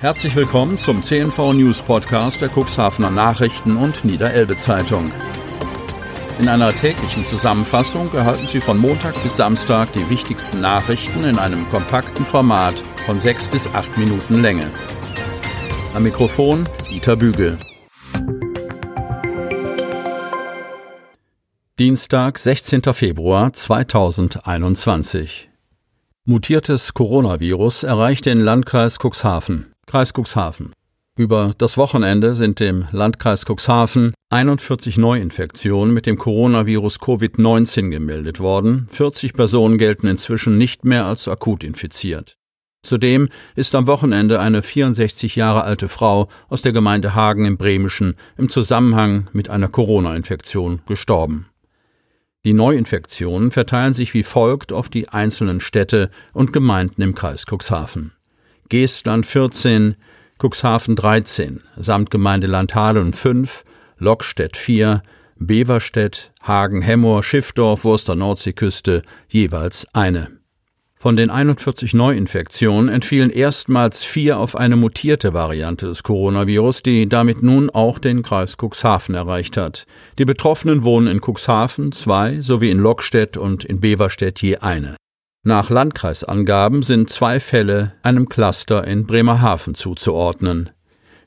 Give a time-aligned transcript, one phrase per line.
[0.00, 5.12] Herzlich willkommen zum CNV News Podcast der Cuxhavener Nachrichten und Niederelbe Zeitung.
[6.38, 11.68] In einer täglichen Zusammenfassung erhalten Sie von Montag bis Samstag die wichtigsten Nachrichten in einem
[11.68, 14.70] kompakten Format von sechs bis acht Minuten Länge.
[15.92, 17.58] Am Mikrofon Dieter Bügel.
[21.78, 22.94] Dienstag, 16.
[22.94, 25.50] Februar 2021.
[26.24, 29.74] Mutiertes Coronavirus erreicht den Landkreis Cuxhaven.
[29.90, 30.72] Kreis Cuxhaven.
[31.16, 38.86] Über das Wochenende sind dem Landkreis Cuxhaven 41 Neuinfektionen mit dem Coronavirus Covid-19 gemeldet worden.
[38.92, 42.36] 40 Personen gelten inzwischen nicht mehr als akut infiziert.
[42.84, 48.14] Zudem ist am Wochenende eine 64 Jahre alte Frau aus der Gemeinde Hagen im Bremischen
[48.38, 51.48] im Zusammenhang mit einer Corona-Infektion gestorben.
[52.44, 58.12] Die Neuinfektionen verteilen sich wie folgt auf die einzelnen Städte und Gemeinden im Kreis Cuxhaven.
[58.70, 59.96] Geestland 14,
[60.38, 63.64] Cuxhaven 13, Samtgemeinde Landhadeln 5,
[63.98, 65.02] Lockstedt 4,
[65.40, 70.28] Beverstedt, Hagen, Hemmoor, Schiffdorf, Wurster Nordseeküste jeweils eine.
[70.94, 77.42] Von den 41 Neuinfektionen entfielen erstmals vier auf eine mutierte Variante des Coronavirus, die damit
[77.42, 79.84] nun auch den Kreis Cuxhaven erreicht hat.
[80.18, 84.94] Die Betroffenen wohnen in Cuxhaven zwei sowie in Lockstedt und in Beverstedt je eine.
[85.42, 90.68] Nach Landkreisangaben sind zwei Fälle einem Cluster in Bremerhaven zuzuordnen.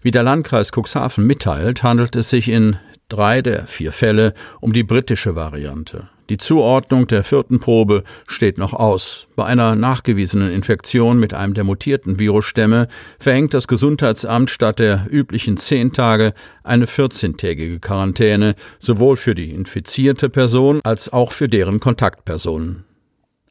[0.03, 2.77] Wie der Landkreis Cuxhaven mitteilt, handelt es sich in
[3.09, 6.09] drei der vier Fälle um die britische Variante.
[6.29, 9.27] Die Zuordnung der vierten Probe steht noch aus.
[9.35, 15.57] Bei einer nachgewiesenen Infektion mit einem der mutierten Virusstämme verhängt das Gesundheitsamt statt der üblichen
[15.57, 22.85] zehn Tage eine 14-tägige Quarantäne, sowohl für die infizierte Person als auch für deren Kontaktpersonen.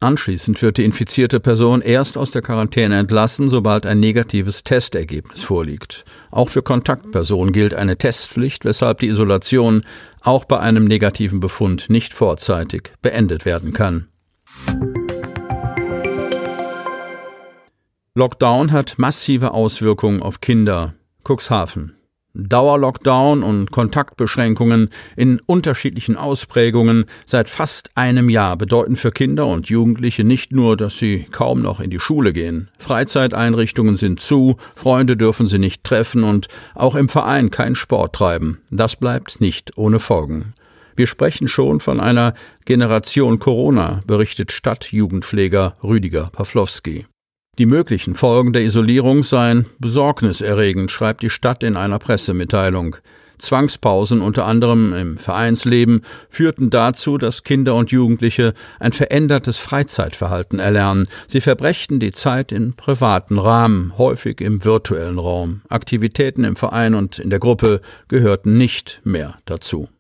[0.03, 6.05] Anschließend wird die infizierte Person erst aus der Quarantäne entlassen, sobald ein negatives Testergebnis vorliegt.
[6.33, 9.84] Auch für Kontaktpersonen gilt eine Testpflicht, weshalb die Isolation
[10.20, 14.09] auch bei einem negativen Befund nicht vorzeitig beendet werden kann.
[18.15, 20.94] Lockdown hat massive Auswirkungen auf Kinder.
[21.25, 21.94] Cuxhaven.
[22.34, 30.25] Dauerlockdown und Kontaktbeschränkungen in unterschiedlichen Ausprägungen seit fast einem Jahr bedeuten für Kinder und Jugendliche
[30.25, 32.69] nicht nur, dass sie kaum noch in die Schule gehen.
[32.78, 38.60] Freizeiteinrichtungen sind zu, Freunde dürfen sie nicht treffen und auch im Verein kein Sport treiben.
[38.71, 40.54] Das bleibt nicht ohne Folgen.
[40.97, 42.34] Wir sprechen schon von einer
[42.65, 47.06] Generation Corona, berichtet Stadtjugendpfleger Rüdiger Pawlowski.
[47.59, 52.97] Die möglichen Folgen der Isolierung seien besorgniserregend, schreibt die Stadt in einer Pressemitteilung.
[53.37, 61.07] Zwangspausen unter anderem im Vereinsleben führten dazu, dass Kinder und Jugendliche ein verändertes Freizeitverhalten erlernen.
[61.29, 65.61] Sie verbrächten die Zeit in privaten Rahmen, häufig im virtuellen Raum.
[65.69, 69.91] Aktivitäten im Verein und in der Gruppe gehörten nicht mehr dazu.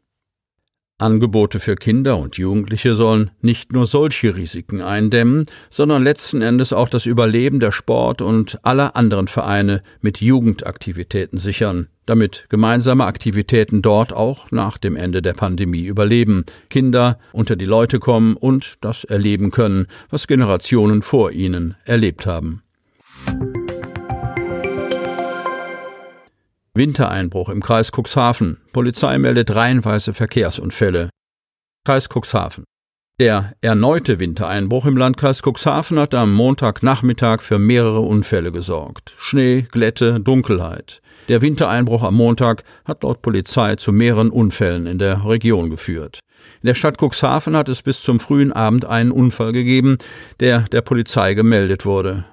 [1.02, 6.88] Angebote für Kinder und Jugendliche sollen nicht nur solche Risiken eindämmen, sondern letzten Endes auch
[6.88, 14.12] das Überleben der Sport und aller anderen Vereine mit Jugendaktivitäten sichern, damit gemeinsame Aktivitäten dort
[14.12, 19.50] auch nach dem Ende der Pandemie überleben, Kinder unter die Leute kommen und das erleben
[19.50, 22.61] können, was Generationen vor ihnen erlebt haben.
[26.74, 28.56] Wintereinbruch im Kreis Cuxhaven.
[28.72, 31.10] Polizei meldet reihenweise Verkehrsunfälle.
[31.84, 32.64] Kreis Cuxhaven.
[33.20, 39.14] Der erneute Wintereinbruch im Landkreis Cuxhaven hat am Montagnachmittag für mehrere Unfälle gesorgt.
[39.18, 41.02] Schnee, Glätte, Dunkelheit.
[41.28, 46.20] Der Wintereinbruch am Montag hat laut Polizei zu mehreren Unfällen in der Region geführt.
[46.62, 49.98] In der Stadt Cuxhaven hat es bis zum frühen Abend einen Unfall gegeben,
[50.40, 52.24] der der Polizei gemeldet wurde.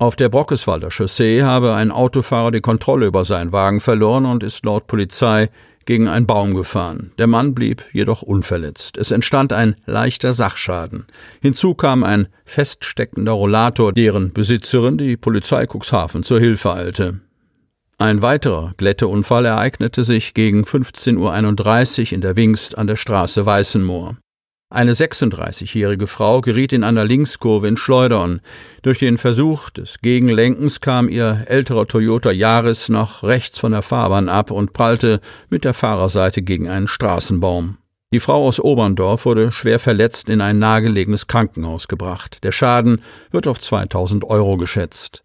[0.00, 4.64] Auf der Brockeswalder Chaussee habe ein Autofahrer die Kontrolle über seinen Wagen verloren und ist
[4.64, 5.50] laut Polizei
[5.84, 7.12] gegen einen Baum gefahren.
[7.18, 8.96] Der Mann blieb jedoch unverletzt.
[8.96, 11.04] Es entstand ein leichter Sachschaden.
[11.42, 17.20] Hinzu kam ein feststeckender Rollator, deren Besitzerin die Polizei Cuxhaven zur Hilfe eilte.
[17.98, 21.18] Ein weiterer Glätteunfall ereignete sich gegen 15.31
[22.06, 24.16] Uhr in der Wingst an der Straße Weißenmoor.
[24.72, 28.40] Eine 36-jährige Frau geriet in einer Linkskurve in Schleudern.
[28.82, 34.28] Durch den Versuch des Gegenlenkens kam ihr älterer Toyota Yaris nach rechts von der Fahrbahn
[34.28, 37.78] ab und prallte mit der Fahrerseite gegen einen Straßenbaum.
[38.12, 42.38] Die Frau aus Oberndorf wurde schwer verletzt in ein nahegelegenes Krankenhaus gebracht.
[42.44, 43.02] Der Schaden
[43.32, 45.24] wird auf 2000 Euro geschätzt.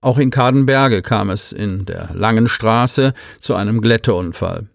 [0.00, 4.68] Auch in Kadenberge kam es in der Langen Straße zu einem Glätteunfall.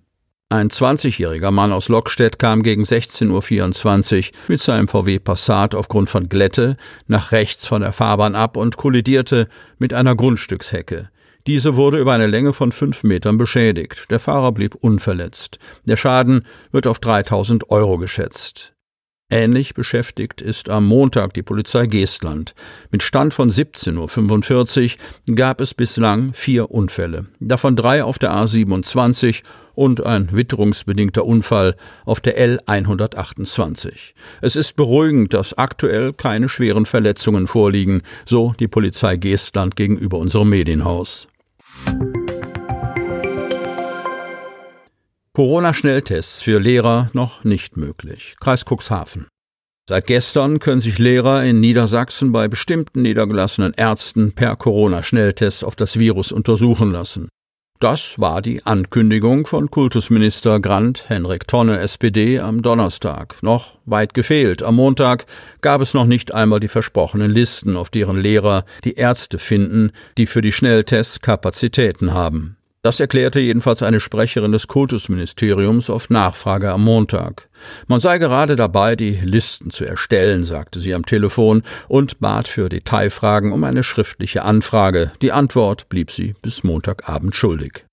[0.50, 6.30] Ein 20-jähriger Mann aus Lockstedt kam gegen 16.24 Uhr mit seinem VW Passat aufgrund von
[6.30, 6.78] Glätte
[7.08, 9.48] nach rechts von der Fahrbahn ab und kollidierte
[9.80, 11.10] mit einer Grundstückshecke.
[11.48, 14.12] Diese wurde über eine Länge von fünf Metern beschädigt.
[14.12, 15.58] Der Fahrer blieb unverletzt.
[15.86, 18.75] Der Schaden wird auf 3000 Euro geschätzt.
[19.32, 22.54] Ähnlich beschäftigt ist am Montag die Polizei Geestland.
[22.92, 29.42] Mit Stand von 17.45 Uhr gab es bislang vier Unfälle, davon drei auf der A27
[29.74, 31.76] und ein witterungsbedingter Unfall
[32.06, 34.14] auf der L128.
[34.42, 40.50] Es ist beruhigend, dass aktuell keine schweren Verletzungen vorliegen, so die Polizei Geestland gegenüber unserem
[40.50, 41.28] Medienhaus.
[45.36, 48.38] Corona-Schnelltests für Lehrer noch nicht möglich.
[48.40, 49.28] Kreis Cuxhaven.
[49.90, 56.00] Seit gestern können sich Lehrer in Niedersachsen bei bestimmten niedergelassenen Ärzten per Corona-Schnelltest auf das
[56.00, 57.28] Virus untersuchen lassen.
[57.82, 63.36] Das war die Ankündigung von Kultusminister Grant Henrik Tonne SPD am Donnerstag.
[63.44, 64.64] Noch weit gefehlt.
[64.64, 65.26] Am Montag
[65.60, 70.28] gab es noch nicht einmal die versprochenen Listen, auf deren Lehrer die Ärzte finden, die
[70.28, 72.55] für die Schnelltests Kapazitäten haben.
[72.86, 77.50] Das erklärte jedenfalls eine Sprecherin des Kultusministeriums auf Nachfrage am Montag.
[77.88, 82.70] Man sei gerade dabei, die Listen zu erstellen, sagte sie am Telefon und bat für
[82.70, 85.12] Detailfragen um eine schriftliche Anfrage.
[85.24, 87.85] Die Antwort blieb sie bis Montagabend schuldig.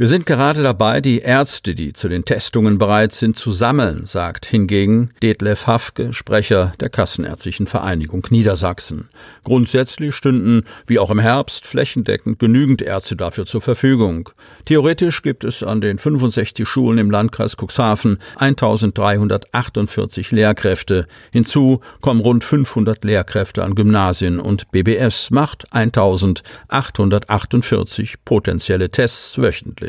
[0.00, 4.46] Wir sind gerade dabei, die Ärzte, die zu den Testungen bereit sind, zu sammeln, sagt
[4.46, 9.08] hingegen Detlef Hafke, Sprecher der Kassenärztlichen Vereinigung Niedersachsen.
[9.42, 14.30] Grundsätzlich stünden, wie auch im Herbst, flächendeckend genügend Ärzte dafür zur Verfügung.
[14.66, 21.08] Theoretisch gibt es an den 65 Schulen im Landkreis Cuxhaven 1348 Lehrkräfte.
[21.32, 29.87] Hinzu kommen rund 500 Lehrkräfte an Gymnasien und BBS, macht 1848 potenzielle Tests wöchentlich.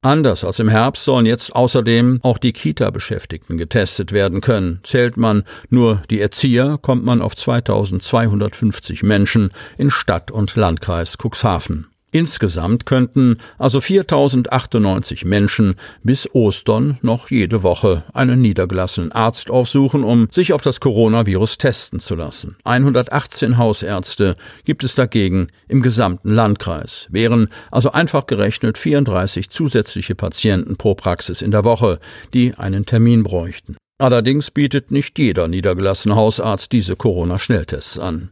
[0.00, 4.78] Anders als im Herbst sollen jetzt außerdem auch die Kita-Beschäftigten getestet werden können.
[4.84, 11.88] Zählt man nur die Erzieher, kommt man auf 2250 Menschen in Stadt und Landkreis Cuxhaven.
[12.10, 20.28] Insgesamt könnten also 4098 Menschen bis Ostern noch jede Woche einen niedergelassenen Arzt aufsuchen, um
[20.30, 22.56] sich auf das Coronavirus testen zu lassen.
[22.64, 30.76] 118 Hausärzte gibt es dagegen im gesamten Landkreis, wären also einfach gerechnet 34 zusätzliche Patienten
[30.76, 31.98] pro Praxis in der Woche,
[32.32, 33.76] die einen Termin bräuchten.
[33.98, 38.30] Allerdings bietet nicht jeder niedergelassene Hausarzt diese Corona-Schnelltests an.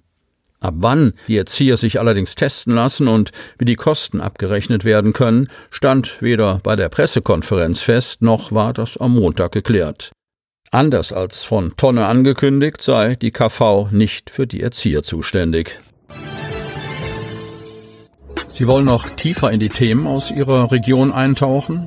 [0.66, 5.46] Ab wann die Erzieher sich allerdings testen lassen und wie die Kosten abgerechnet werden können,
[5.70, 10.10] stand weder bei der Pressekonferenz fest, noch war das am Montag geklärt.
[10.72, 15.78] Anders als von Tonne angekündigt, sei die KV nicht für die Erzieher zuständig.
[18.48, 21.86] Sie wollen noch tiefer in die Themen aus Ihrer Region eintauchen?